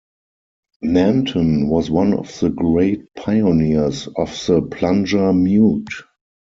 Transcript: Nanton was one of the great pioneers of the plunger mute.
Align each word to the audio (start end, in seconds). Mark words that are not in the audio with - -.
Nanton 0.83 1.67
was 1.67 1.91
one 1.91 2.15
of 2.15 2.39
the 2.39 2.49
great 2.49 3.13
pioneers 3.13 4.07
of 4.17 4.29
the 4.47 4.63
plunger 4.63 5.31
mute. 5.31 5.93